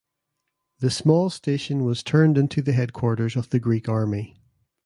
[0.79, 4.35] The small station was turned into the headquarters of the Greek army.